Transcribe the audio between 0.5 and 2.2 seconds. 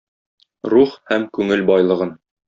Рух һәм күңел байлыгын.